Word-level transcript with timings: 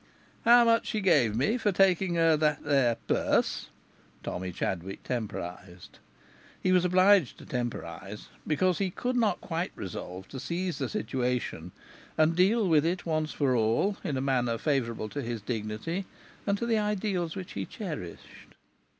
"How 0.45 0.65
much 0.65 0.87
she 0.87 0.99
gave 0.99 1.35
me 1.35 1.59
for 1.59 1.71
taking 1.71 2.15
her 2.15 2.35
that 2.35 2.63
there 2.63 2.95
purse?" 3.07 3.67
Tommy 4.23 4.51
Chadwick 4.51 5.03
temporized. 5.03 5.99
He 6.59 6.71
was 6.71 6.83
obliged 6.83 7.37
to 7.37 7.45
temporize, 7.45 8.27
because 8.47 8.79
he 8.79 8.89
could 8.89 9.15
not 9.15 9.41
quite 9.41 9.71
resolve 9.75 10.27
to 10.29 10.39
seize 10.39 10.79
the 10.79 10.89
situation 10.89 11.71
and 12.17 12.35
deal 12.35 12.67
with 12.67 12.83
it 12.83 13.05
once 13.05 13.31
for 13.31 13.55
all 13.55 13.95
in 14.03 14.17
a 14.17 14.21
manner 14.21 14.57
favourable 14.57 15.07
to 15.09 15.21
his 15.21 15.39
dignity 15.39 16.07
and 16.47 16.57
to 16.57 16.65
the 16.65 16.79
ideals 16.79 17.35
which 17.35 17.51
he 17.51 17.67
cherished. 17.67 18.55